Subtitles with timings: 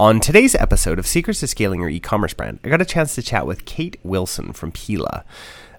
[0.00, 3.22] On today's episode of Secrets to Scaling Your E-commerce Brand, I got a chance to
[3.22, 5.24] chat with Kate Wilson from Pila.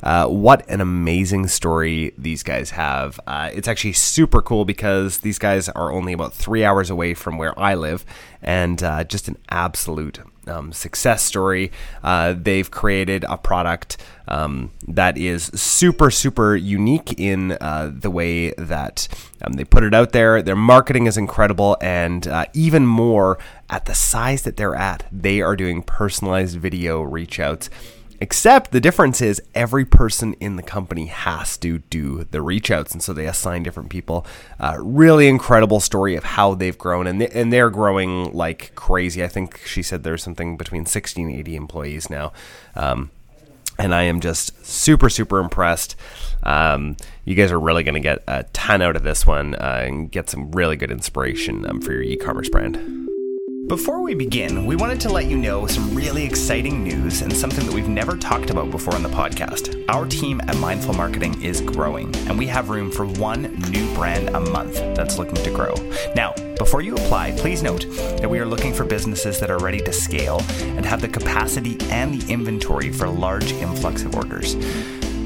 [0.04, 3.18] Uh, what an amazing story these guys have.
[3.26, 7.38] Uh, it's actually super cool because these guys are only about three hours away from
[7.38, 8.04] where I live,
[8.42, 11.72] and uh, just an absolute um, success story.
[12.04, 13.98] Uh, they've created a product
[14.28, 19.08] um, that is super, super unique in uh, the way that
[19.42, 20.42] um, they put it out there.
[20.42, 23.38] Their marketing is incredible, and uh, even more
[23.70, 27.70] at the size that they're at, they are doing personalized video reach outs
[28.22, 32.92] Except the difference is every person in the company has to do the reach outs.
[32.92, 34.26] And so they assign different people.
[34.60, 37.08] Uh, really incredible story of how they've grown.
[37.08, 39.24] And, they, and they're growing like crazy.
[39.24, 42.34] I think she said there's something between 60 and 80 employees now.
[42.76, 43.12] Um,
[43.78, 45.96] and I am just super, super impressed.
[46.44, 49.84] Um, you guys are really going to get a ton out of this one uh,
[49.86, 53.09] and get some really good inspiration um, for your e commerce brand.
[53.70, 57.68] Before we begin, we wanted to let you know some really exciting news and something
[57.68, 59.86] that we've never talked about before on the podcast.
[59.90, 64.30] Our team at Mindful Marketing is growing, and we have room for one new brand
[64.30, 65.76] a month that's looking to grow.
[66.16, 69.82] Now, before you apply, please note that we are looking for businesses that are ready
[69.82, 74.56] to scale and have the capacity and the inventory for large influx of orders.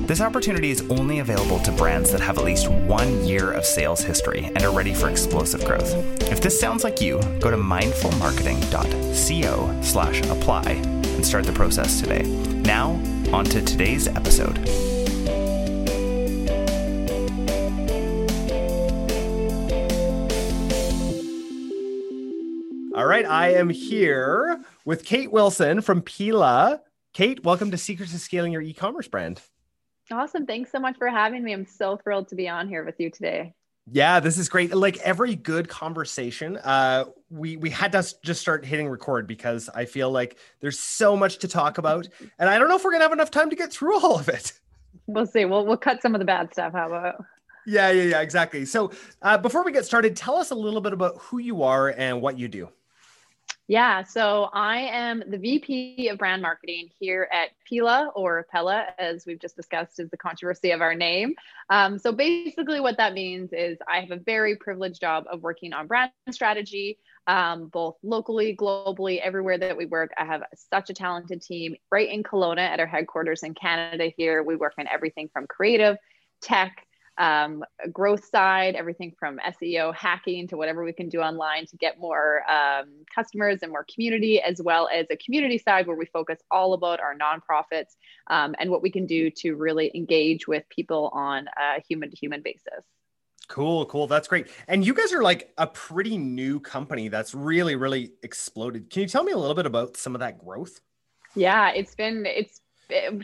[0.06, 4.02] This opportunity is only available to brands that have at least one year of sales
[4.02, 5.94] history and are ready for explosive growth.
[6.24, 12.24] If this sounds like you, go to mindfulmarketing.co slash apply and start the process today.
[12.24, 13.02] Now,
[13.32, 14.58] on to today's episode.
[22.94, 26.82] All right, I am here with Kate Wilson from Pila.
[27.14, 29.42] Kate, welcome to Secrets of Scaling Your E-commerce Brand.
[30.12, 30.46] Awesome.
[30.46, 31.54] Thanks so much for having me.
[31.54, 33.54] I'm so thrilled to be on here with you today.
[33.92, 34.74] Yeah, this is great.
[34.74, 39.86] Like every good conversation, uh, we we had to just start hitting record because I
[39.86, 42.08] feel like there's so much to talk about,
[42.40, 44.30] and I don't know if we're gonna have enough time to get through all of
[44.30, 44.54] it.
[45.08, 45.44] We'll see.
[45.44, 46.72] We'll we'll cut some of the bad stuff.
[46.72, 47.26] How about?
[47.66, 48.66] Yeah, yeah, yeah, exactly.
[48.66, 48.92] So,
[49.22, 52.22] uh, before we get started, tell us a little bit about who you are and
[52.22, 52.70] what you do.
[53.68, 59.26] Yeah, so I am the VP of brand marketing here at Pila or Pella, as
[59.26, 61.34] we've just discussed, is the controversy of our name.
[61.70, 65.72] Um, so basically, what that means is I have a very privileged job of working
[65.72, 66.98] on brand strategy,
[67.28, 70.12] um, both locally, globally, everywhere that we work.
[70.18, 74.12] I have such a talented team right in Kelowna at our headquarters in Canada.
[74.18, 75.96] Here, we work on everything from creative,
[76.42, 76.86] tech
[77.18, 82.00] um, growth side, everything from SEO hacking to whatever we can do online to get
[82.00, 86.40] more um, customers and more community, as well as a community side where we focus
[86.50, 87.96] all about our nonprofits
[88.28, 92.16] um, and what we can do to really engage with people on a human to
[92.16, 92.84] human basis.
[93.48, 94.08] Cool, cool.
[94.08, 94.48] That's great.
[94.68, 98.90] And you guys are like a pretty new company that's really, really exploded.
[98.90, 100.80] Can you tell me a little bit about some of that growth?
[101.36, 102.62] Yeah, it's been, it's,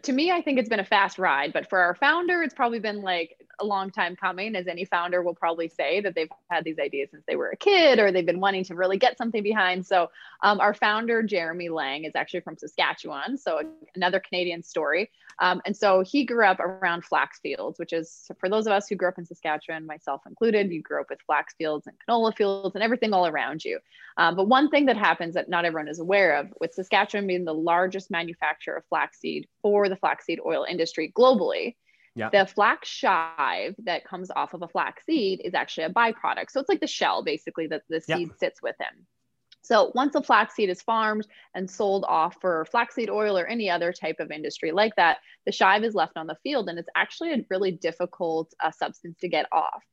[0.03, 2.79] to me, I think it's been a fast ride, but for our founder, it's probably
[2.79, 6.63] been like a long time coming, as any founder will probably say that they've had
[6.63, 9.43] these ideas since they were a kid or they've been wanting to really get something
[9.43, 9.85] behind.
[9.85, 10.09] So,
[10.41, 13.37] um, our founder, Jeremy Lang, is actually from Saskatchewan.
[13.37, 13.61] So,
[13.95, 15.11] another Canadian story.
[15.39, 18.87] Um, and so, he grew up around flax fields, which is for those of us
[18.87, 22.35] who grew up in Saskatchewan, myself included, you grew up with flax fields and canola
[22.35, 23.79] fields and everything all around you.
[24.17, 27.45] Um, but one thing that happens that not everyone is aware of, with Saskatchewan being
[27.45, 31.75] the largest manufacturer of flaxseed for the flaxseed oil industry globally,
[32.15, 32.29] yeah.
[32.31, 36.49] The flax shive that comes off of a flax seed is actually a byproduct.
[36.49, 38.35] So it's like the shell basically that the seed yeah.
[38.39, 39.05] sits within.
[39.61, 43.93] So once a flaxseed is farmed and sold off for flaxseed oil or any other
[43.93, 47.33] type of industry like that, the shive is left on the field and it's actually
[47.33, 49.83] a really difficult uh, substance to get off.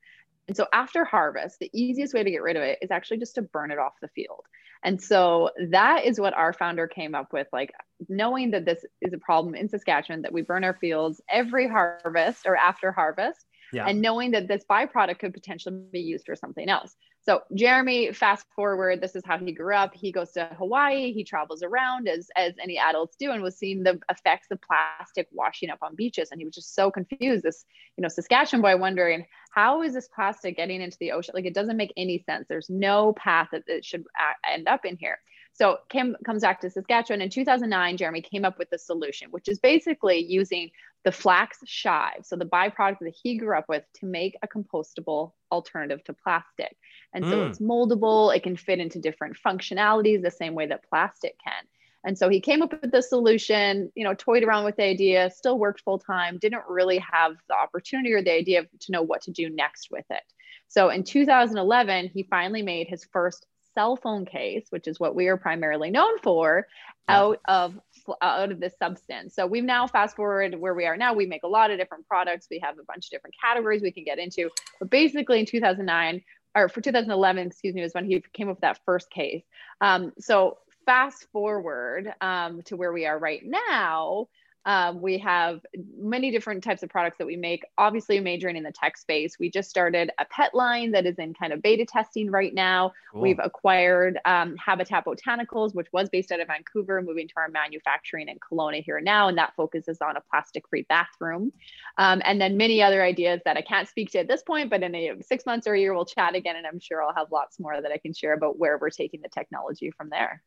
[0.48, 3.34] And so after harvest, the easiest way to get rid of it is actually just
[3.34, 4.44] to burn it off the field.
[4.84, 7.72] And so that is what our founder came up with like
[8.08, 12.46] knowing that this is a problem in Saskatchewan that we burn our fields every harvest
[12.46, 13.86] or after harvest yeah.
[13.86, 16.94] and knowing that this byproduct could potentially be used for something else.
[17.28, 19.92] So Jeremy, fast forward, this is how he grew up.
[19.92, 23.82] He goes to Hawaii, he travels around as as any adults do, and was seeing
[23.82, 26.30] the effects of plastic washing up on beaches.
[26.30, 27.42] And he was just so confused.
[27.42, 27.64] This,
[27.96, 31.32] you know, Saskatchewan boy wondering, how is this plastic getting into the ocean?
[31.34, 32.46] Like it doesn't make any sense.
[32.48, 35.18] There's no path that it should uh, end up in here.
[35.52, 37.96] So Kim comes back to Saskatchewan in 2009.
[37.96, 40.70] Jeremy came up with the solution, which is basically using
[41.06, 45.34] the flax shive, so the byproduct that he grew up with, to make a compostable
[45.52, 46.76] alternative to plastic.
[47.14, 47.30] And mm.
[47.30, 51.64] so it's moldable, it can fit into different functionalities the same way that plastic can.
[52.04, 55.30] And so he came up with the solution, you know, toyed around with the idea,
[55.30, 59.22] still worked full time, didn't really have the opportunity or the idea to know what
[59.22, 60.24] to do next with it.
[60.66, 65.28] So in 2011, he finally made his first cell phone case, which is what we
[65.28, 66.66] are primarily known for,
[67.08, 67.78] out of
[68.22, 69.34] out of this substance.
[69.34, 71.14] So we've now fast forward where we are now.
[71.14, 72.46] We make a lot of different products.
[72.50, 74.50] We have a bunch of different categories we can get into.
[74.78, 76.22] But basically, in 2009
[76.54, 79.44] or for 2011, excuse me, was when he came up with that first case.
[79.80, 84.28] Um, so fast forward um, to where we are right now.
[84.66, 85.64] Um, we have
[85.96, 87.64] many different types of products that we make.
[87.78, 89.38] Obviously, majoring in the tech space.
[89.38, 92.92] We just started a pet line that is in kind of beta testing right now.
[93.12, 93.22] Cool.
[93.22, 98.28] We've acquired um, Habitat Botanicals, which was based out of Vancouver, moving to our manufacturing
[98.28, 101.52] in Kelowna here now, and that focuses on a plastic-free bathroom.
[101.96, 104.82] Um, and then many other ideas that I can't speak to at this point, but
[104.82, 107.30] in a, six months or a year, we'll chat again, and I'm sure I'll have
[107.30, 110.42] lots more that I can share about where we're taking the technology from there.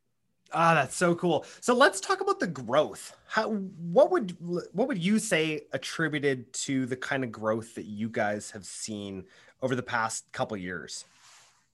[0.51, 1.45] Ah, that's so cool.
[1.61, 3.15] So let's talk about the growth.
[3.27, 8.09] How what would what would you say attributed to the kind of growth that you
[8.09, 9.25] guys have seen
[9.61, 11.05] over the past couple years?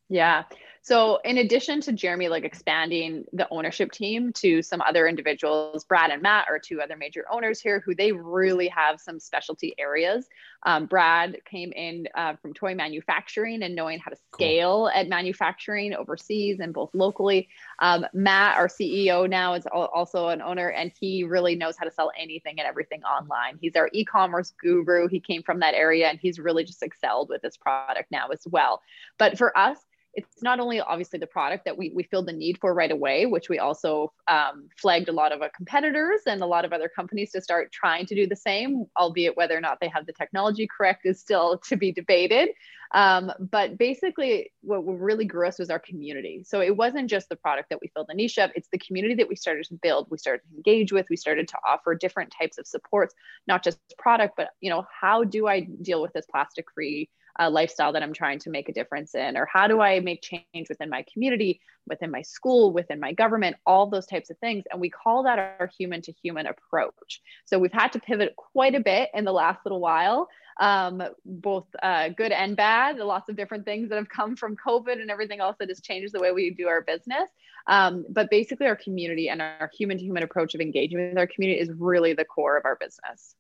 [0.10, 0.44] Yeah.
[0.86, 6.12] So in addition to Jeremy like expanding the ownership team to some other individuals, Brad
[6.12, 10.28] and Matt are two other major owners here who they really have some specialty areas.
[10.62, 14.90] Um, Brad came in uh, from toy manufacturing and knowing how to scale cool.
[14.90, 17.50] at manufacturing overseas and both locally.
[17.80, 21.92] Um, Matt, our CEO now, is also an owner and he really knows how to
[21.92, 23.58] sell anything and everything online.
[23.60, 25.08] He's our e-commerce guru.
[25.08, 28.46] He came from that area and he's really just excelled with this product now as
[28.46, 28.84] well.
[29.18, 29.80] But for us,
[30.16, 33.26] it's not only obviously the product that we, we feel the need for right away,
[33.26, 36.90] which we also um, flagged a lot of our competitors and a lot of other
[36.90, 40.14] companies to start trying to do the same, albeit whether or not they have the
[40.14, 42.50] technology correct is still to be debated.
[42.94, 46.44] Um, but basically, what really grew us was our community.
[46.46, 49.16] So it wasn't just the product that we filled the niche of, it's the community
[49.16, 52.34] that we started to build, we started to engage with, we started to offer different
[52.38, 53.14] types of supports,
[53.48, 57.10] not just product, but you know, how do I deal with this plastic free?
[57.40, 59.38] Uh, lifestyle that I'm trying to make a difference in?
[59.38, 63.58] Or how do I make change within my community, within my school, within my government,
[63.66, 64.64] all those types of things?
[64.72, 67.22] And we call that our human to human approach.
[67.46, 70.30] So we've had to pivot quite a bit in the last little while,
[70.60, 75.02] um, both uh, good and bad, lots of different things that have come from COVID
[75.02, 77.30] and everything else that has changed the way we do our business.
[77.68, 81.28] Um, but basically, our community and our human to human approach of engaging with our
[81.28, 83.36] community is really the core of our business.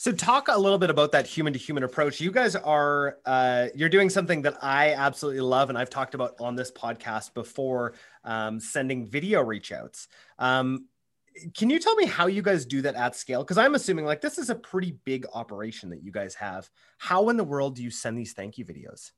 [0.00, 2.22] So talk a little bit about that human to human approach.
[2.22, 6.36] You guys are uh, you're doing something that I absolutely love, and I've talked about
[6.40, 7.92] on this podcast before.
[8.24, 10.08] Um, sending video reach outs.
[10.38, 10.86] Um,
[11.54, 13.42] can you tell me how you guys do that at scale?
[13.42, 16.70] Because I'm assuming like this is a pretty big operation that you guys have.
[16.96, 19.10] How in the world do you send these thank you videos?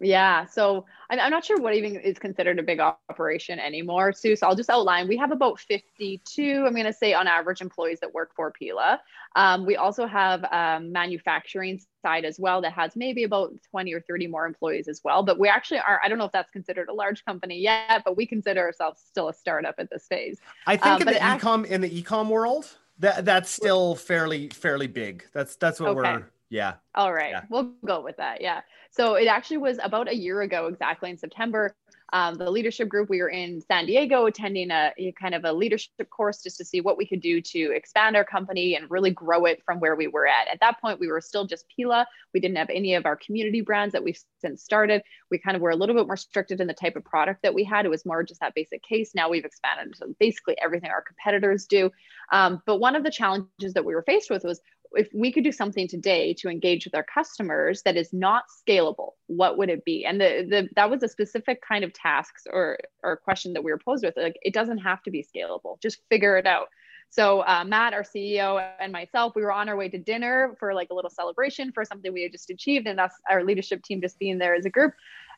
[0.00, 0.46] Yeah.
[0.46, 4.34] So I'm, I'm, not sure what even is considered a big operation anymore, Sue.
[4.34, 5.06] So I'll just outline.
[5.08, 9.00] We have about 52, I'm going to say on average, employees that work for Pila.
[9.36, 14.00] Um, we also have a manufacturing side as well that has maybe about 20 or
[14.00, 15.22] 30 more employees as well.
[15.22, 18.16] But we actually are, I don't know if that's considered a large company yet, but
[18.16, 20.38] we consider ourselves still a startup at this phase.
[20.66, 24.86] I think um, in the ecom in the ecom world, that that's still fairly fairly
[24.86, 25.24] big.
[25.32, 26.12] That's that's what okay.
[26.14, 26.74] we're yeah.
[26.94, 27.30] All right.
[27.30, 27.42] Yeah.
[27.48, 28.40] We'll go with that.
[28.40, 28.60] Yeah.
[28.90, 31.74] So it actually was about a year ago, exactly in September.
[32.12, 35.52] Um, the leadership group, we were in San Diego attending a, a, kind of a
[35.52, 39.12] leadership course just to see what we could do to expand our company and really
[39.12, 40.48] grow it from where we were at.
[40.48, 42.04] At that point, we were still just Pila.
[42.34, 45.02] We didn't have any of our community brands that we've since started.
[45.30, 47.54] We kind of were a little bit more restricted in the type of product that
[47.54, 47.86] we had.
[47.86, 49.14] It was more just that basic case.
[49.14, 51.92] Now we've expanded to basically everything our competitors do.
[52.32, 54.60] Um, but one of the challenges that we were faced with was
[54.92, 59.12] if we could do something today to engage with our customers that is not scalable
[59.30, 60.04] what would it be?
[60.04, 63.70] And the, the that was a specific kind of tasks or or question that we
[63.70, 66.68] were posed with like it doesn't have to be scalable just figure it out.
[67.10, 70.74] So uh, matt our ceo and myself we were on our way to dinner for
[70.74, 74.00] like a little celebration for something we had just achieved and us our leadership team
[74.00, 74.92] just being there as a group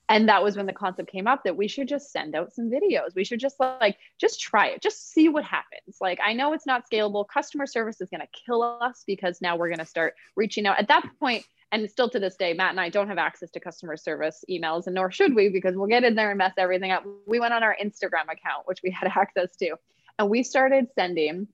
[0.08, 2.70] and that was when the concept came up that we should just send out some
[2.70, 3.14] videos.
[3.14, 4.82] We should just like just try it.
[4.82, 5.98] Just see what happens.
[6.00, 7.26] Like i know it's not scalable.
[7.26, 10.78] Customer service is going to kill us because now we're going to start reaching out.
[10.78, 13.58] At that point and still to this day matt and i don't have access to
[13.58, 16.90] customer service emails and nor should we because we'll get in there and mess everything
[16.90, 17.02] up.
[17.26, 19.76] We went on our instagram account which we had access to
[20.18, 21.48] and we started sending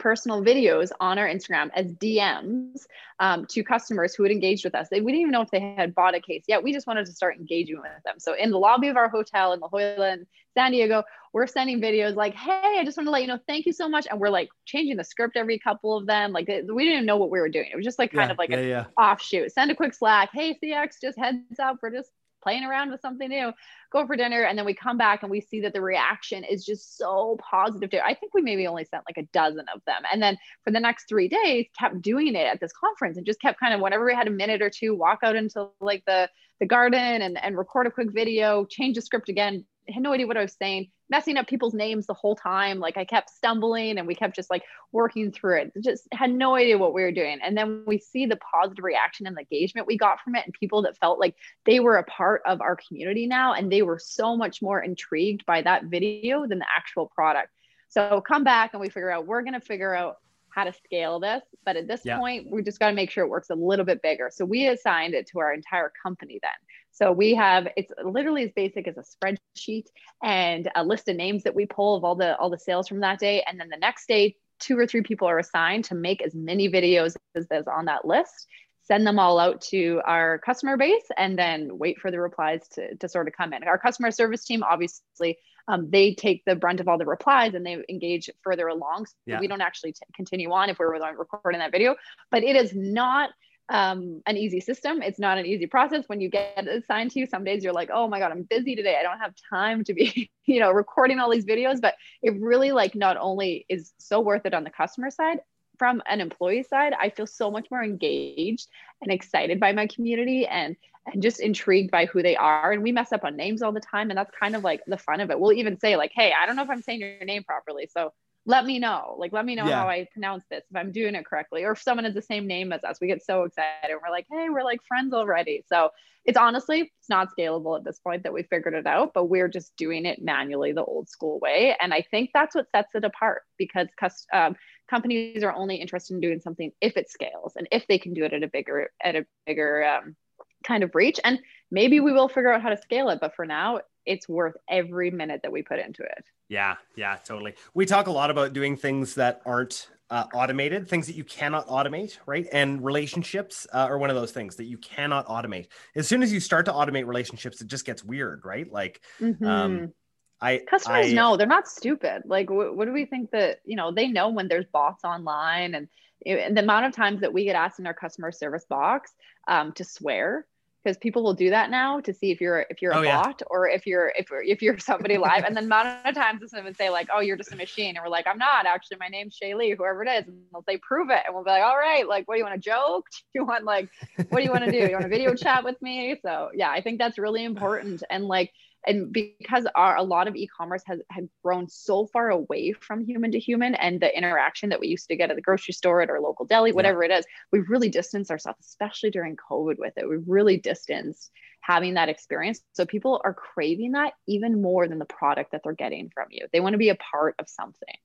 [0.00, 2.86] personal videos on our Instagram as DMs
[3.20, 4.88] um, to customers who had engaged with us.
[4.90, 6.62] They, we didn't even know if they had bought a case yet.
[6.62, 8.18] We just wanted to start engaging with them.
[8.18, 11.80] So in the lobby of our hotel in La Jolla in San Diego, we're sending
[11.80, 14.18] videos like, "Hey, I just want to let you know, thank you so much." And
[14.18, 16.32] we're like changing the script every couple of them.
[16.32, 17.68] Like we didn't even know what we were doing.
[17.72, 18.84] It was just like kind yeah, of like yeah, an yeah.
[18.98, 19.52] offshoot.
[19.52, 20.30] Send a quick Slack.
[20.32, 22.10] Hey, CX, just heads up, we're just
[22.42, 23.52] playing around with something new,
[23.92, 26.64] go for dinner, and then we come back and we see that the reaction is
[26.64, 27.90] just so positive.
[27.90, 30.70] To I think we maybe only sent like a dozen of them, and then for
[30.70, 33.80] the next three days, kept doing it at this conference and just kept kind of
[33.80, 36.28] whenever we had a minute or two, walk out into like the
[36.60, 40.26] the garden and and record a quick video, change the script again, had no idea
[40.26, 42.78] what I was saying, messing up people's names the whole time.
[42.78, 44.62] Like I kept stumbling and we kept just like
[44.92, 45.72] working through it.
[45.80, 47.38] Just had no idea what we were doing.
[47.44, 50.54] And then we see the positive reaction and the engagement we got from it and
[50.54, 51.34] people that felt like
[51.66, 55.44] they were a part of our community now and they were so much more intrigued
[55.44, 57.50] by that video than the actual product.
[57.88, 60.16] So come back and we figure out we're going to figure out
[60.50, 61.42] how to scale this.
[61.64, 62.18] But at this yeah.
[62.18, 64.30] point, we just got to make sure it works a little bit bigger.
[64.32, 66.52] So we assigned it to our entire company then.
[66.92, 69.86] So we have it's literally as basic as a spreadsheet
[70.22, 73.00] and a list of names that we pull of all the all the sales from
[73.00, 73.42] that day.
[73.46, 76.68] And then the next day, two or three people are assigned to make as many
[76.68, 78.46] videos as is on that list
[78.90, 82.96] send them all out to our customer base and then wait for the replies to,
[82.96, 83.62] to sort of come in.
[83.62, 87.64] Our customer service team, obviously, um, they take the brunt of all the replies and
[87.64, 89.06] they engage further along.
[89.06, 89.38] So yeah.
[89.38, 91.94] we don't actually t- continue on if we're recording that video,
[92.32, 93.30] but it is not
[93.70, 95.00] um, an easy system.
[95.00, 96.04] It's not an easy process.
[96.08, 98.74] When you get assigned to you, some days you're like, oh my God, I'm busy
[98.74, 98.96] today.
[98.98, 101.80] I don't have time to be, you know, recording all these videos.
[101.80, 105.38] But it really like not only is so worth it on the customer side,
[105.78, 108.68] from an employee side, I feel so much more engaged
[109.00, 110.76] and excited by my community and
[111.10, 112.72] and just intrigued by who they are.
[112.72, 114.10] And we mess up on names all the time.
[114.10, 115.40] And that's kind of like the fun of it.
[115.40, 117.88] We'll even say, like, hey, I don't know if I'm saying your name properly.
[117.90, 118.12] So
[118.46, 119.16] let me know.
[119.18, 119.80] Like, let me know yeah.
[119.80, 122.46] how I pronounce this, if I'm doing it correctly, or if someone has the same
[122.46, 122.98] name as us.
[123.00, 123.96] We get so excited.
[124.02, 125.62] We're like, hey, we're like friends already.
[125.68, 125.90] So
[126.24, 129.48] it's honestly, it's not scalable at this point that we figured it out, but we're
[129.48, 131.76] just doing it manually the old school way.
[131.80, 133.88] And I think that's what sets it apart because
[134.32, 134.56] um,
[134.88, 138.24] companies are only interested in doing something if it scales and if they can do
[138.24, 140.16] it at a bigger, at a bigger um,
[140.64, 141.18] kind of reach.
[141.24, 141.38] And
[141.70, 143.18] maybe we will figure out how to scale it.
[143.20, 146.24] But for now, it's worth every minute that we put into it.
[146.48, 147.54] Yeah, yeah, totally.
[147.74, 151.68] We talk a lot about doing things that aren't uh, automated, things that you cannot
[151.68, 152.46] automate, right?
[152.52, 155.68] And relationships uh, are one of those things that you cannot automate.
[155.94, 158.70] As soon as you start to automate relationships, it just gets weird, right?
[158.70, 159.46] Like, mm-hmm.
[159.46, 159.92] um,
[160.40, 162.22] I customers I, know they're not stupid.
[162.24, 163.92] Like, wh- what do we think that you know?
[163.92, 165.88] They know when there's bots online, and,
[166.26, 169.12] and the amount of times that we get asked in our customer service box
[169.46, 170.46] um, to swear
[170.82, 173.40] because people will do that now to see if you're if you're a oh, bot
[173.40, 173.46] yeah.
[173.50, 175.44] or if you're if you're if you're somebody live.
[175.44, 177.98] And then amount of times this would say like, "Oh, you're just a machine," and
[178.02, 178.96] we're like, "I'm not actually.
[178.98, 181.62] My name's Shaylee, whoever it is." And they'll say, "Prove it," and we'll be like,
[181.62, 183.06] "All right, like, what do you want to joke?
[183.10, 183.90] Do you want like,
[184.30, 184.78] what do you want to do?
[184.78, 188.02] You want a video chat with me?" So yeah, I think that's really important.
[188.08, 188.52] And like
[188.86, 193.30] and because our, a lot of e-commerce has had grown so far away from human
[193.32, 196.10] to human and the interaction that we used to get at the grocery store at
[196.10, 197.16] our local deli whatever yeah.
[197.16, 201.94] it is we've really distanced ourselves especially during covid with it we've really distanced having
[201.94, 206.10] that experience so people are craving that even more than the product that they're getting
[206.12, 207.96] from you they want to be a part of something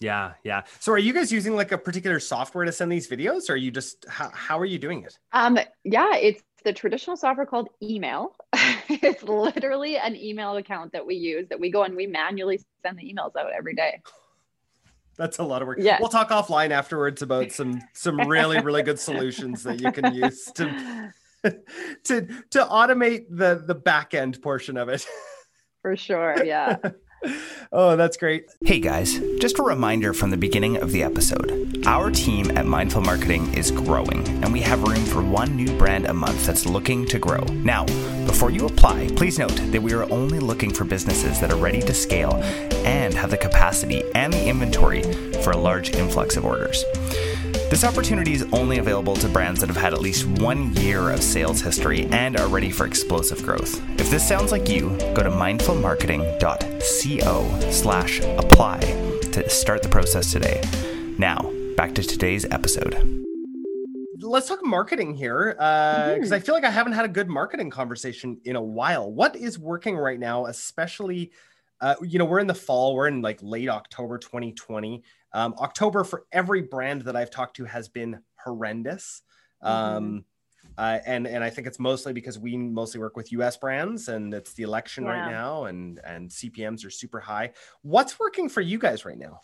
[0.00, 0.62] yeah, yeah.
[0.80, 3.56] So are you guys using like a particular software to send these videos or are
[3.56, 5.16] you just how, how are you doing it?
[5.32, 8.34] Um yeah, it's the traditional software called email.
[8.88, 12.98] it's literally an email account that we use that we go and we manually send
[12.98, 14.00] the emails out every day.
[15.16, 15.78] That's a lot of work.
[15.80, 15.98] Yeah.
[16.00, 20.46] We'll talk offline afterwards about some some really really good solutions that you can use
[20.54, 21.12] to
[22.04, 25.06] to to automate the the back end portion of it.
[25.82, 26.42] For sure.
[26.44, 26.76] Yeah.
[27.72, 28.50] oh, that's great.
[28.64, 31.86] Hey guys, just a reminder from the beginning of the episode.
[31.86, 36.06] Our team at Mindful Marketing is growing, and we have room for one new brand
[36.06, 37.42] a month that's looking to grow.
[37.44, 37.86] Now,
[38.26, 41.80] before you apply, please note that we are only looking for businesses that are ready
[41.80, 42.34] to scale
[42.84, 45.02] and have the capacity and the inventory
[45.42, 46.84] for a large influx of orders.
[47.72, 51.22] This opportunity is only available to brands that have had at least one year of
[51.22, 53.80] sales history and are ready for explosive growth.
[53.98, 60.60] If this sounds like you, go to mindfulmarketing.co slash apply to start the process today.
[61.16, 63.24] Now, back to today's episode.
[64.18, 66.34] Let's talk marketing here because uh, mm-hmm.
[66.34, 69.10] I feel like I haven't had a good marketing conversation in a while.
[69.10, 71.32] What is working right now, especially?
[71.80, 75.02] Uh, you know, we're in the fall, we're in like late October 2020.
[75.34, 79.22] Um, October for every brand that I've talked to has been horrendous.
[79.62, 79.96] Mm-hmm.
[79.96, 80.24] Um,
[80.78, 83.56] uh, and and I think it's mostly because we mostly work with U.S.
[83.56, 85.10] brands, and it's the election yeah.
[85.10, 87.52] right now, and and CPMS are super high.
[87.82, 89.40] What's working for you guys right now?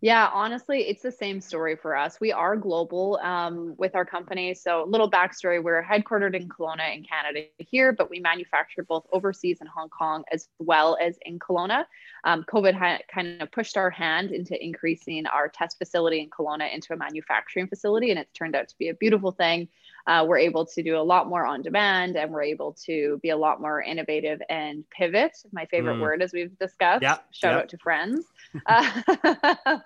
[0.00, 2.20] Yeah, honestly, it's the same story for us.
[2.20, 4.54] We are global um, with our company.
[4.54, 9.58] So, little backstory we're headquartered in Kelowna in Canada here, but we manufacture both overseas
[9.60, 11.84] in Hong Kong as well as in Kelowna.
[12.22, 16.72] Um, COVID ha- kind of pushed our hand into increasing our test facility in Kelowna
[16.72, 19.68] into a manufacturing facility, and it's turned out to be a beautiful thing.
[20.08, 23.28] Uh, we're able to do a lot more on demand and we're able to be
[23.28, 25.36] a lot more innovative and pivot.
[25.52, 26.00] My favorite mm.
[26.00, 27.02] word, as we've discussed.
[27.02, 28.24] Yeah, Shout out to friends.
[28.64, 29.02] uh,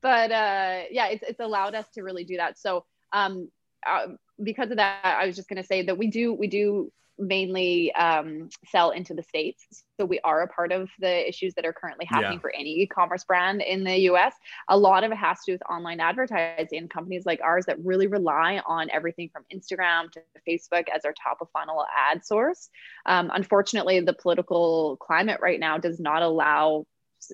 [0.00, 2.56] but uh, yeah, it's, it's allowed us to really do that.
[2.56, 3.50] So um,
[3.84, 4.06] uh,
[4.40, 7.92] because of that, I was just going to say that we do we do mainly
[7.94, 11.72] um, sell into the states, so we are a part of the issues that are
[11.72, 12.38] currently happening yeah.
[12.40, 14.34] for any e-commerce brand in the U.S.
[14.68, 16.88] A lot of it has to do with online advertising.
[16.88, 21.38] Companies like ours that really rely on everything from Instagram to Facebook as our top
[21.40, 22.70] of funnel ad source.
[23.06, 26.86] Um, unfortunately, the political climate right now does not allow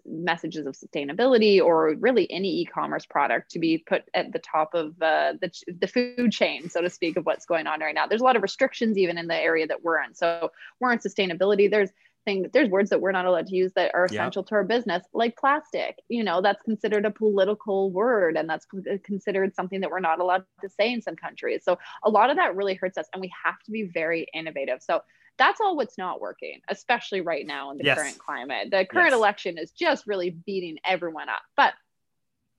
[0.07, 4.91] messages of sustainability or really any e-commerce product to be put at the top of
[5.03, 5.51] uh, the,
[5.81, 8.07] the food chain so to speak of what's going on right now.
[8.07, 10.15] There's a lot of restrictions even in the area that we're in.
[10.15, 10.51] So
[10.81, 11.71] we're in sustainability.
[11.71, 11.91] There's
[12.25, 15.05] things there's words that we're not allowed to use that are essential to our business
[15.13, 16.03] like plastic.
[16.09, 18.67] You know that's considered a political word and that's
[19.05, 21.63] considered something that we're not allowed to say in some countries.
[21.65, 24.83] So a lot of that really hurts us and we have to be very innovative.
[24.83, 25.03] So
[25.39, 27.99] that's all what's not working, especially right now in the yes.
[27.99, 28.69] current climate.
[28.71, 29.19] The current yes.
[29.19, 31.43] election is just really beating everyone up.
[31.57, 31.75] But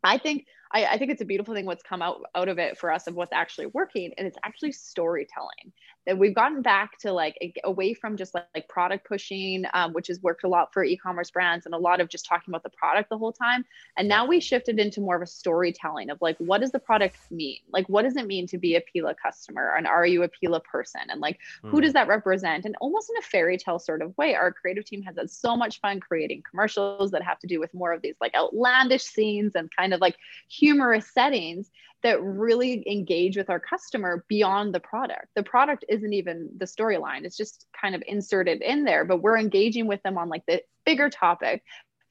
[0.04, 2.78] I think I, I, think it's a beautiful thing what's come out out of it
[2.78, 5.72] for us of what's actually working, and it's actually storytelling.
[6.06, 10.08] That we've gotten back to like away from just like, like product pushing um, which
[10.08, 12.70] has worked a lot for e-commerce brands and a lot of just talking about the
[12.70, 13.66] product the whole time.
[13.98, 17.18] And now we shifted into more of a storytelling of like what does the product
[17.32, 17.60] mean?
[17.72, 19.76] Like what does it mean to be a pila customer?
[19.76, 21.02] And are you a pila person?
[21.10, 21.70] And like mm.
[21.70, 21.96] who does hmm.
[21.96, 22.66] that represent?
[22.66, 25.56] And almost in a fairy tale sort of way our creative team has had so
[25.56, 29.56] much fun creating commercials that have to do with more of these like outlandish scenes
[29.56, 30.18] and kind of like
[30.58, 31.70] humorous settings
[32.04, 35.28] that really engage with our customer beyond the product.
[35.36, 39.38] The product isn't even the storyline, it's just kind of inserted in there, but we're
[39.38, 41.64] engaging with them on like the bigger topic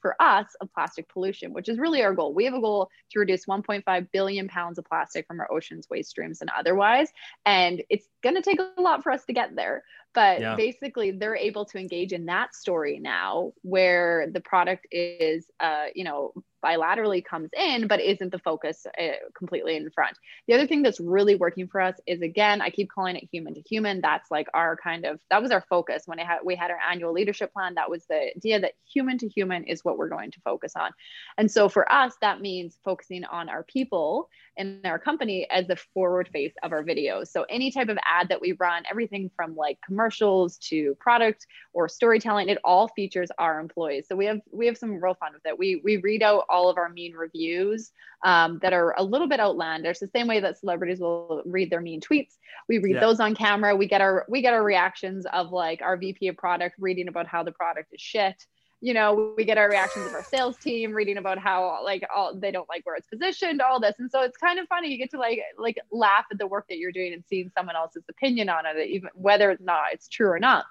[0.05, 2.35] for us of plastic pollution, which is really our goal.
[2.35, 6.11] We have a goal to reduce 1.5 billion pounds of plastic from our oceans, waste
[6.11, 7.09] streams, and otherwise.
[7.47, 9.83] And it's going to take a lot for us to get there.
[10.15, 10.57] But yeah.
[10.57, 16.05] basically, they're able to engage in that story now where the product is, uh, you
[16.05, 16.33] know,
[16.65, 20.17] bilaterally comes in, but isn't the focus uh, completely in front.
[20.49, 23.55] The other thing that's really working for us is again, I keep calling it human
[23.55, 24.01] to human.
[24.01, 27.13] That's like our kind of that was our focus when had, we had our annual
[27.13, 27.75] leadership plan.
[27.75, 30.91] That was the idea that human to human is what we're going to focus on.
[31.37, 35.77] And so for us, that means focusing on our people in our company as the
[35.77, 37.29] forward face of our videos.
[37.29, 41.89] So any type of ad that we run, everything from like commercials to product or
[41.89, 44.07] storytelling, it all features our employees.
[44.09, 45.59] So we have we have some real fun with it.
[45.59, 47.93] We we read out all of our mean reviews
[48.25, 49.99] um, that are a little bit outlandish.
[49.99, 52.37] The same way that celebrities will read their mean tweets,
[52.69, 53.01] we read yeah.
[53.01, 53.75] those on camera.
[53.75, 57.27] We get our we get our reactions of like our VP of product reading about
[57.27, 58.47] how the product is shit
[58.85, 62.35] you know we get our reactions of our sales team reading about how like all
[62.39, 64.99] they don't like where it's positioned all this and so it's kind of funny you
[64.99, 68.05] get to like like laugh at the work that you're doing and seeing someone else's
[68.11, 70.67] opinion on it even whether or not it's true or not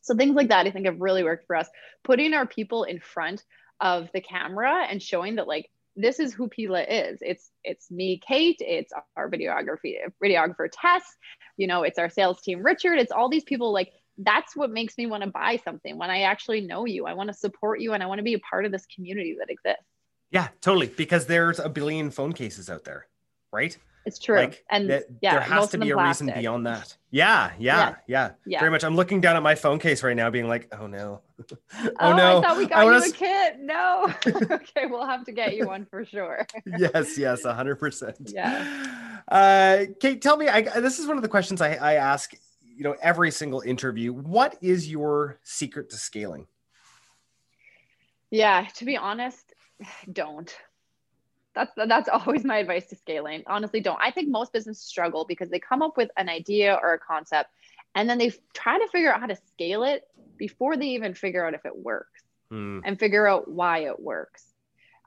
[0.00, 1.68] so things like that i think have really worked for us
[2.02, 3.44] putting our people in front
[3.78, 7.18] of the camera and showing that like this is who Pila is.
[7.20, 8.56] It's it's me, Kate.
[8.60, 11.02] It's our videography videographer Tess.
[11.58, 12.98] You know, it's our sales team, Richard.
[12.98, 16.22] It's all these people like that's what makes me want to buy something when I
[16.22, 17.06] actually know you.
[17.06, 19.36] I want to support you and I want to be a part of this community
[19.38, 19.84] that exists.
[20.30, 20.88] Yeah, totally.
[20.88, 23.06] Because there's a billion phone cases out there,
[23.52, 23.76] right?
[24.04, 24.36] It's true.
[24.36, 26.26] Like, and th- yeah, there has to be a plastic.
[26.26, 26.96] reason beyond that.
[27.10, 28.82] Yeah, yeah, yeah, yeah, yeah, Very much.
[28.82, 31.20] I'm looking down at my phone case right now, being like, oh no.
[31.52, 32.38] oh, oh, no.
[32.38, 33.60] I thought we got you a kit.
[33.60, 34.12] No.
[34.26, 36.46] okay, we'll have to get you one for sure.
[36.66, 38.32] yes, yes, 100%.
[38.32, 38.86] Yeah.
[39.28, 42.32] Uh, Kate, tell me, I, this is one of the questions I, I ask
[42.76, 46.46] you know every single interview what is your secret to scaling?
[48.30, 49.54] Yeah to be honest
[50.12, 50.54] don't.
[51.54, 53.42] That's that's always my advice to scaling.
[53.46, 54.00] Honestly don't.
[54.00, 57.50] I think most businesses struggle because they come up with an idea or a concept
[57.94, 60.04] and then they try to figure out how to scale it
[60.36, 62.80] before they even figure out if it works mm.
[62.84, 64.51] and figure out why it works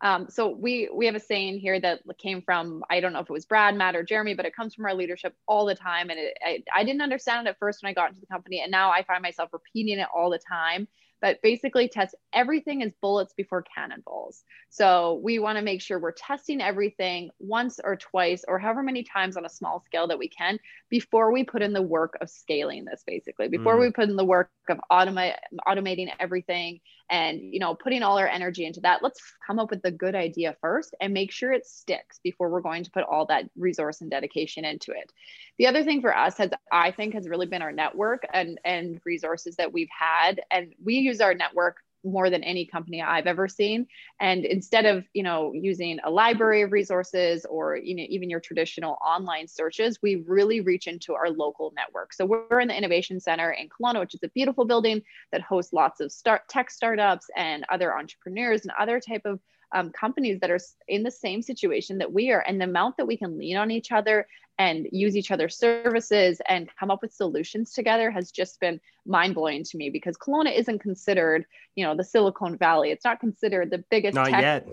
[0.02, 3.30] um, so we we have a saying here that came from I don't know if
[3.30, 6.10] it was Brad, Matt, or Jeremy, but it comes from our leadership all the time.
[6.10, 8.62] And it, I, I didn't understand it at first when I got into the company,
[8.62, 10.88] and now I find myself repeating it all the time
[11.22, 14.44] but basically test everything as bullets before cannonballs.
[14.70, 19.04] So we want to make sure we're testing everything once or twice or however many
[19.04, 22.30] times on a small scale that we can before we put in the work of
[22.30, 23.48] scaling this basically.
[23.48, 23.82] Before mm.
[23.82, 25.36] we put in the work of automate
[25.68, 29.82] automating everything and you know putting all our energy into that, let's come up with
[29.82, 33.26] the good idea first and make sure it sticks before we're going to put all
[33.26, 35.12] that resource and dedication into it.
[35.58, 39.00] The other thing for us has I think has really been our network and and
[39.06, 43.48] resources that we've had and we use our network more than any company I've ever
[43.48, 43.88] seen.
[44.20, 48.40] And instead of, you know, using a library of resources or, you know, even your
[48.40, 52.14] traditional online searches, we really reach into our local network.
[52.14, 55.74] So we're in the Innovation Center in Kelowna, which is a beautiful building that hosts
[55.74, 59.40] lots of start tech startups and other entrepreneurs and other type of
[59.74, 63.08] um, companies that are in the same situation that we are and the amount that
[63.08, 67.14] we can lean on each other and use each other's services and come up with
[67.14, 71.96] solutions together has just been mind blowing to me because Kelowna isn't considered, you know,
[71.96, 72.92] the Silicon Valley.
[72.92, 74.42] It's not considered the biggest not tech.
[74.42, 74.68] Yet.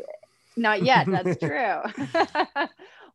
[0.57, 1.07] Not yet.
[1.09, 1.81] That's true.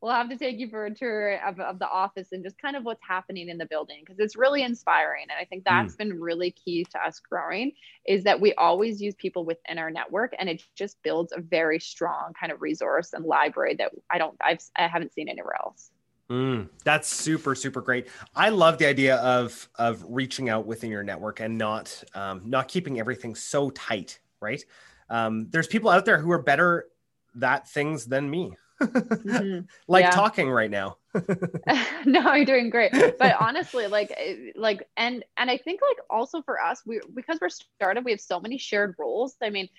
[0.02, 2.76] we'll have to take you for a tour of, of the office and just kind
[2.76, 5.98] of what's happening in the building because it's really inspiring and i think that's mm.
[5.98, 7.72] been really key to us growing
[8.06, 11.80] is that we always use people within our network and it just builds a very
[11.80, 15.92] strong kind of resource and library that i don't i've i haven't seen anywhere else
[16.30, 18.08] Mm, that's super super great.
[18.36, 22.68] I love the idea of of reaching out within your network and not um, not
[22.68, 24.20] keeping everything so tight.
[24.42, 24.62] Right?
[25.10, 26.88] Um, there's people out there who are better
[27.36, 28.58] that things than me.
[28.82, 29.60] Mm-hmm.
[29.88, 30.12] like yeah.
[30.12, 30.98] talking right now.
[32.06, 32.92] no, you're doing great.
[32.92, 37.40] But honestly, like eh, like and and I think like also for us, we because
[37.42, 39.36] we're started, we have so many shared roles.
[39.42, 39.70] I mean,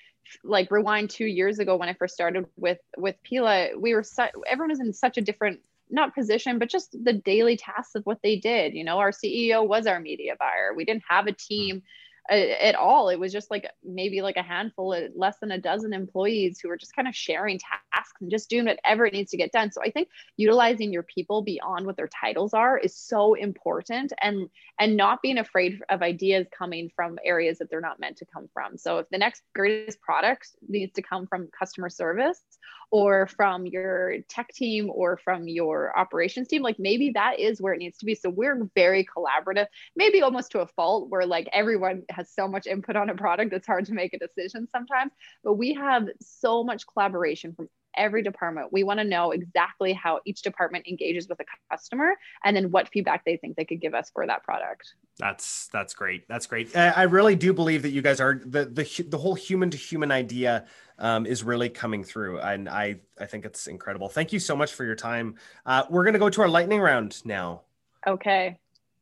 [0.45, 4.43] like rewind two years ago when I first started with with Pila, we were su-
[4.47, 8.19] everyone was in such a different not position, but just the daily tasks of what
[8.23, 8.75] they did.
[8.75, 10.75] You know, our CEO was our media buyer.
[10.75, 11.83] We didn't have a team
[12.29, 13.09] at all.
[13.09, 16.77] It was just like maybe like a handful, less than a dozen employees who were
[16.77, 19.73] just kind of sharing tasks and just doing whatever it needs to get done.
[19.73, 24.49] So I think utilizing your people beyond what their titles are is so important, and
[24.79, 28.49] and not being afraid of ideas coming from areas that they're not meant to come
[28.53, 28.77] from.
[28.77, 32.43] So if the next greatest product needs to come from customer service
[32.91, 37.75] or from your tech team or from your operations team like maybe that is where
[37.75, 41.49] it needs to be so we're very collaborative maybe almost to a fault where like
[41.53, 45.13] everyone has so much input on a product it's hard to make a decision sometimes
[45.45, 48.73] but we have so much collaboration from every department.
[48.73, 52.13] We want to know exactly how each department engages with a customer
[52.45, 54.95] and then what feedback they think they could give us for that product.
[55.19, 56.27] That's that's great.
[56.29, 56.75] That's great.
[56.77, 60.11] I really do believe that you guys are the the the whole human to human
[60.11, 60.67] idea
[60.99, 64.09] um, is really coming through, and I I think it's incredible.
[64.09, 65.35] Thank you so much for your time.
[65.67, 67.63] Uh, we're gonna go to our lightning round now.
[68.07, 68.59] Okay.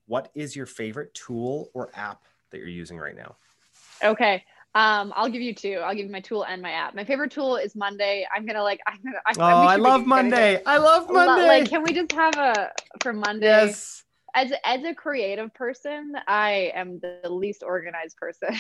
[0.07, 2.25] What is your favorite tool or app
[2.57, 3.37] that you're using right now?
[4.03, 4.42] Okay.
[4.75, 5.81] Um, I'll give you two.
[5.85, 6.95] I'll give you my tool and my app.
[6.95, 8.27] My favorite tool is Monday.
[8.35, 8.81] I'm gonna like.
[8.87, 9.19] I'm gonna.
[9.27, 10.62] I, oh, I love Monday.
[10.66, 11.49] I love Monday.
[11.49, 12.71] Like, can we just have a
[13.03, 13.47] for Monday?
[13.47, 14.05] Yes.
[14.35, 18.55] As as a creative person, I am the least organized person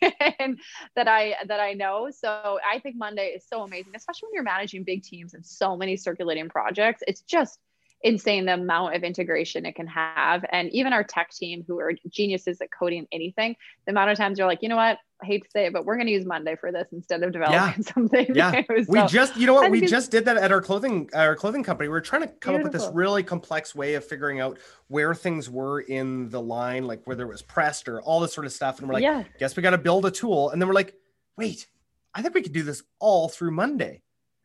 [0.96, 2.08] that I that I know.
[2.10, 5.76] So I think Monday is so amazing, especially when you're managing big teams and so
[5.76, 7.04] many circulating projects.
[7.06, 7.60] It's just
[8.02, 10.44] insane the amount of integration it can have.
[10.50, 14.38] And even our tech team, who are geniuses at coding anything, the amount of times
[14.38, 14.98] you're like, you know what?
[15.22, 17.32] I hate to say it, but we're going to use Monday for this instead of
[17.32, 17.92] developing yeah.
[17.94, 18.34] something.
[18.34, 21.36] Yeah, so, we just, you know what, we just did that at our clothing, our
[21.36, 21.90] clothing company.
[21.90, 22.68] We are trying to come beautiful.
[22.68, 24.58] up with this really complex way of figuring out
[24.88, 28.46] where things were in the line, like whether it was pressed or all this sort
[28.46, 28.78] of stuff.
[28.78, 29.24] And we're like, yeah.
[29.38, 30.50] guess we got to build a tool.
[30.50, 30.94] And then we're like,
[31.36, 31.66] wait,
[32.14, 34.02] I think we could do this all through Monday.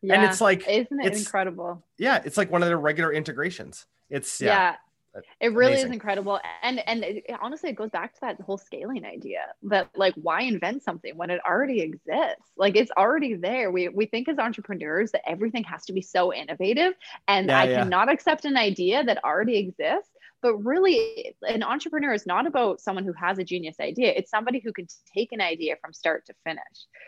[0.07, 0.15] Yeah.
[0.15, 1.83] And it's like, isn't it incredible?
[1.97, 2.21] Yeah.
[2.23, 3.85] It's like one of their regular integrations.
[4.09, 4.47] It's, yeah.
[4.47, 4.75] yeah.
[5.15, 5.87] Uh, it really Amazing.
[5.87, 6.39] is incredible.
[6.61, 10.41] And and it, honestly, it goes back to that whole scaling idea that like why
[10.41, 12.51] invent something when it already exists?
[12.57, 13.71] Like it's already there.
[13.71, 16.93] We we think as entrepreneurs that everything has to be so innovative
[17.27, 17.79] and yeah, I yeah.
[17.79, 23.03] cannot accept an idea that already exists but really an entrepreneur is not about someone
[23.03, 24.13] who has a genius idea.
[24.15, 26.61] It's somebody who can take an idea from start to finish.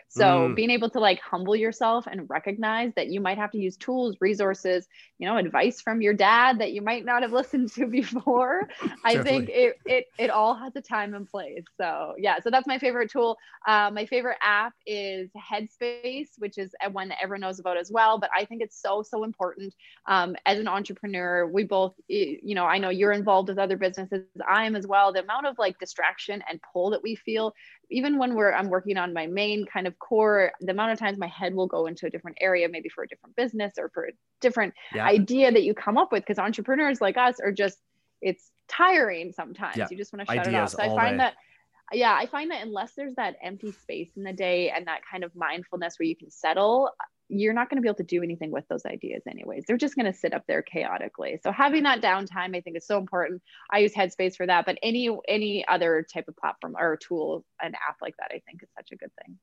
[0.08, 0.56] So mm.
[0.56, 4.16] being able to like humble yourself and recognize that you might have to use tools
[4.20, 4.86] resources
[5.18, 8.68] you know advice from your dad that you might not have listened to before
[9.04, 11.64] i think it, it it all has a time and place.
[11.80, 13.36] So yeah so that's my favorite tool.
[13.66, 18.18] Uh, my favorite app is headspace which is one that everyone knows about as well
[18.18, 19.74] but i think it's so so important.
[20.06, 23.76] Um, as an entrepreneur we both you know i know you're involved involved with other
[23.76, 27.52] businesses i am as well the amount of like distraction and pull that we feel
[27.90, 31.18] even when we're i'm working on my main kind of core the amount of times
[31.18, 34.04] my head will go into a different area maybe for a different business or for
[34.04, 35.04] a different yeah.
[35.04, 37.78] idea that you come up with because entrepreneurs like us are just
[38.20, 39.86] it's tiring sometimes yeah.
[39.90, 41.24] you just want to shut Ideas it off so i find day.
[41.24, 41.34] that
[41.92, 45.24] yeah i find that unless there's that empty space in the day and that kind
[45.24, 46.90] of mindfulness where you can settle
[47.28, 49.64] you're not going to be able to do anything with those ideas anyways.
[49.66, 51.38] They're just going to sit up there chaotically.
[51.42, 53.42] So having that downtime i think is so important.
[53.70, 57.74] I use headspace for that but any any other type of platform or tool an
[57.88, 59.38] app like that i think is such a good thing.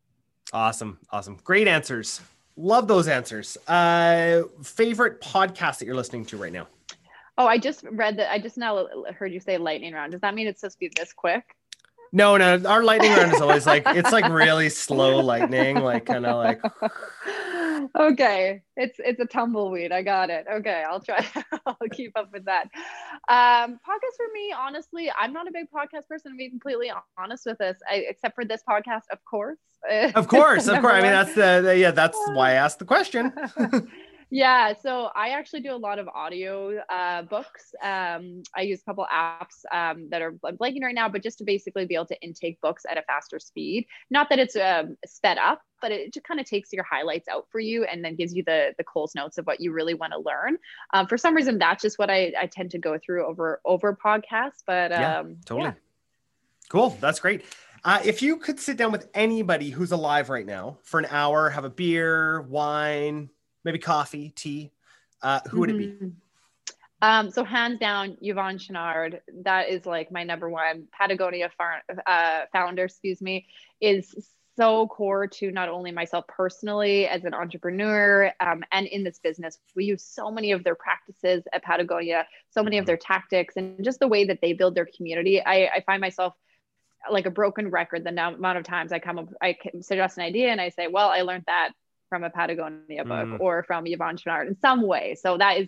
[0.53, 1.37] Awesome awesome.
[1.43, 2.21] Great answers.
[2.57, 3.57] Love those answers.
[3.67, 6.67] Uh favorite podcast that you're listening to right now?
[7.37, 10.11] Oh i just read that i just now heard you say lightning round.
[10.11, 11.55] Does that mean it's supposed to be this quick?
[12.11, 16.25] No, no, our lightning round is always like it's like really slow lightning, like kind
[16.25, 16.61] of like
[17.97, 19.91] okay, it's it's a tumbleweed.
[19.91, 20.45] I got it.
[20.51, 21.25] Okay, I'll try.
[21.65, 22.69] I'll keep up with that.
[23.29, 26.31] Um, podcast for me, honestly, I'm not a big podcast person.
[26.31, 29.59] To be completely honest with this, I, except for this podcast, of course.
[29.89, 30.93] Of course, of course.
[30.93, 31.91] I mean, that's the, the yeah.
[31.91, 33.31] That's why I asked the question.
[34.29, 37.73] Yeah, so I actually do a lot of audio uh, books.
[37.81, 41.37] Um, I use a couple apps um, that are I'm blanking right now, but just
[41.39, 43.85] to basically be able to intake books at a faster speed.
[44.09, 47.47] Not that it's um, sped up, but it just kind of takes your highlights out
[47.51, 50.13] for you and then gives you the the Coles notes of what you really want
[50.13, 50.57] to learn.
[50.93, 53.95] Um, for some reason, that's just what I, I tend to go through over over
[53.95, 54.63] podcasts.
[54.65, 55.69] But yeah, um, totally.
[55.69, 55.73] yeah.
[56.69, 56.97] Cool.
[56.99, 57.45] That's great.
[57.83, 61.51] Uh, if you could sit down with anybody who's alive right now for an hour,
[61.51, 63.29] have a beer, wine,
[63.65, 64.71] maybe coffee, tea,
[65.21, 65.87] uh, who would it be?
[65.87, 66.13] Mhm.
[67.01, 72.45] Um, so hands down, Yvon Chouinard, that is like my number one Patagonia far, uh,
[72.53, 73.47] founder, excuse me,
[73.81, 74.15] is
[74.55, 79.59] so core to not only myself personally as an entrepreneur um, and in this business.
[79.75, 83.83] We use so many of their practices at Patagonia, so many of their tactics, and
[83.83, 85.43] just the way that they build their community.
[85.43, 86.33] I, I find myself
[87.11, 90.49] like a broken record the amount of times I come up, I suggest an idea
[90.49, 91.73] and I say, well, I learned that
[92.15, 93.39] from a Patagonia book Mm.
[93.41, 95.15] or from Yvon Chouinard in some way.
[95.19, 95.67] So that is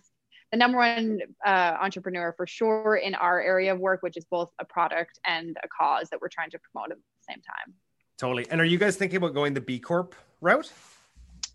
[0.53, 4.49] the number one uh, entrepreneur for sure in our area of work, which is both
[4.59, 7.73] a product and a cause that we're trying to promote at the same time.
[8.17, 8.47] Totally.
[8.49, 10.71] And are you guys thinking about going the B Corp route?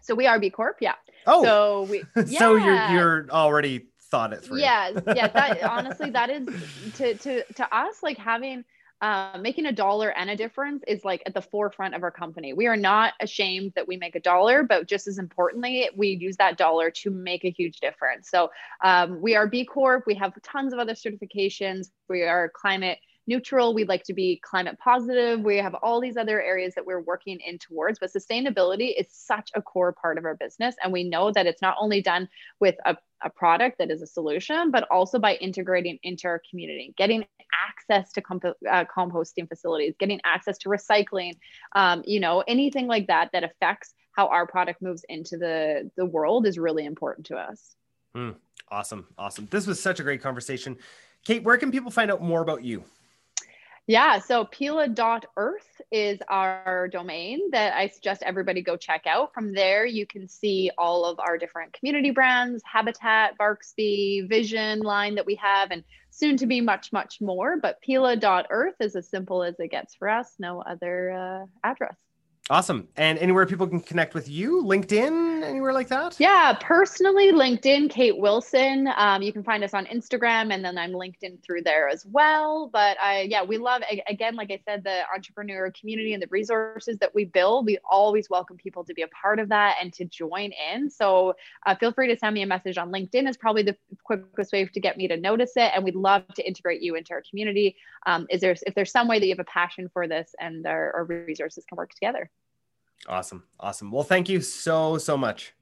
[0.03, 0.97] So we are B Corp, yeah.
[1.27, 4.61] Oh, So we, so you're you're already thought it through.
[4.61, 5.29] Yeah, yeah.
[5.29, 6.47] That honestly, that is
[6.97, 8.63] to to to us like having
[9.03, 12.53] uh, making a dollar and a difference is like at the forefront of our company.
[12.53, 16.37] We are not ashamed that we make a dollar, but just as importantly, we use
[16.37, 18.31] that dollar to make a huge difference.
[18.31, 18.51] So
[18.85, 20.05] um, we are B Corp.
[20.07, 21.91] We have tons of other certifications.
[22.09, 23.75] We are climate neutral.
[23.75, 25.41] We'd like to be climate positive.
[25.41, 29.51] We have all these other areas that we're working in towards, but sustainability is such
[29.55, 30.75] a core part of our business.
[30.83, 32.29] And we know that it's not only done
[32.61, 36.95] with a, a product that is a solution, but also by integrating into our community,
[36.97, 37.25] getting
[37.69, 41.33] access to comp- uh, composting facilities, getting access to recycling,
[41.77, 46.05] um, you know, anything like that that affects how our product moves into the, the
[46.05, 47.77] world is really important to us.
[48.69, 49.07] Awesome.
[49.17, 49.49] Awesome.
[49.51, 50.77] This was such a great conversation.
[51.25, 52.85] Kate, where can people find out more about you?
[53.89, 59.35] Yeah, so Pila.earth is our domain that I suggest everybody go check out.
[59.35, 65.17] From there, you can see all of our different community brands, Habitat, Barksby, Vision line
[65.17, 67.57] that we have, and soon to be much, much more.
[67.61, 71.97] But Pila.earth is as simple as it gets for us, no other uh, address.
[72.51, 72.89] Awesome.
[72.97, 76.17] And anywhere people can connect with you, LinkedIn, anywhere like that?
[76.19, 78.89] Yeah, personally, LinkedIn, Kate Wilson.
[78.97, 82.69] Um, you can find us on Instagram, and then I'm LinkedIn through there as well.
[82.73, 86.99] But I, yeah, we love again, like I said, the entrepreneur community and the resources
[86.99, 87.65] that we build.
[87.65, 90.91] We always welcome people to be a part of that and to join in.
[90.91, 93.29] So uh, feel free to send me a message on LinkedIn.
[93.29, 96.47] is probably the quickest way to get me to notice it, and we'd love to
[96.47, 97.77] integrate you into our community.
[98.05, 100.67] Um, is there if there's some way that you have a passion for this and
[100.67, 102.29] our, our resources can work together?
[103.09, 103.45] Awesome.
[103.59, 103.91] Awesome.
[103.91, 105.55] Well, thank you so, so much.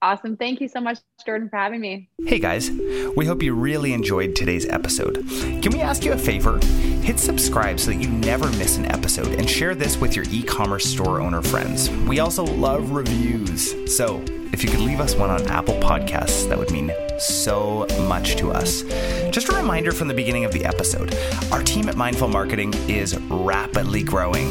[0.00, 0.36] Awesome.
[0.36, 2.08] Thank you so much, Jordan, for having me.
[2.26, 2.70] Hey guys,
[3.16, 5.24] we hope you really enjoyed today's episode.
[5.62, 6.58] Can we ask you a favor?
[7.02, 10.42] Hit subscribe so that you never miss an episode and share this with your e
[10.42, 11.88] commerce store owner friends.
[11.88, 13.96] We also love reviews.
[13.96, 18.34] So if you could leave us one on Apple Podcasts, that would mean so much
[18.36, 18.82] to us.
[19.30, 21.16] Just a reminder from the beginning of the episode
[21.52, 24.50] our team at Mindful Marketing is rapidly growing,